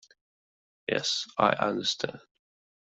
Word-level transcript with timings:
Yes, 0.89 1.27
I 1.37 1.49
understand. 1.51 2.21